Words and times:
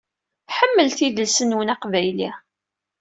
Ḥemmlet 0.57 0.99
idles-nwen 1.07 1.73
aqbayli. 1.73 2.29